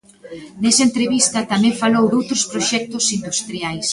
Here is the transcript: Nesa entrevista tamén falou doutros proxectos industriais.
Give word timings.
Nesa 0.61 0.85
entrevista 0.87 1.47
tamén 1.51 1.79
falou 1.81 2.05
doutros 2.07 2.43
proxectos 2.51 3.05
industriais. 3.17 3.87